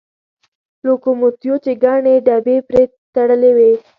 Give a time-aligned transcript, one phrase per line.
[0.85, 2.83] لوکوموتیو چې ګڼې ډبې پرې
[3.15, 3.71] تړلې وې.